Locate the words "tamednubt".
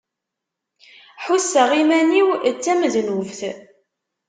2.63-3.39